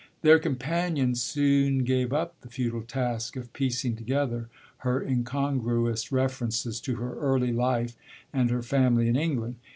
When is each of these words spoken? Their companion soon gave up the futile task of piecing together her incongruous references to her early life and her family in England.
Their 0.23 0.39
companion 0.39 1.13
soon 1.13 1.83
gave 1.83 2.11
up 2.11 2.41
the 2.41 2.49
futile 2.49 2.81
task 2.81 3.35
of 3.35 3.53
piecing 3.53 3.95
together 3.95 4.49
her 4.77 4.99
incongruous 4.99 6.11
references 6.11 6.81
to 6.81 6.95
her 6.95 7.19
early 7.19 7.51
life 7.53 7.95
and 8.33 8.49
her 8.49 8.63
family 8.63 9.07
in 9.09 9.15
England. 9.15 9.57